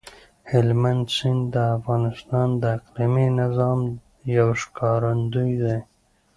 [0.51, 3.79] هلمند سیند د افغانستان د اقلیمي نظام
[4.37, 5.77] یو ښکارندوی دی.